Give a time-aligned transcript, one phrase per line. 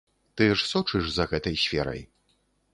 [0.39, 2.01] Ты ж сочыш за гэтай сферай?